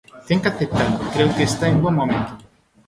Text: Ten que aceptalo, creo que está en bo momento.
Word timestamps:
Ten 0.27 0.37
que 0.41 0.51
aceptalo, 0.51 0.97
creo 1.13 1.29
que 1.35 1.47
está 1.49 1.65
en 1.71 1.77
bo 1.83 1.89
momento. 1.99 2.33